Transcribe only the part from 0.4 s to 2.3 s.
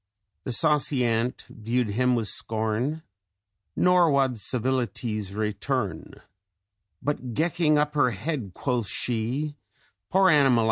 The saucy ant view'd him wi'